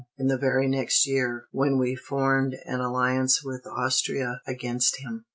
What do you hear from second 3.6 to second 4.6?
Austria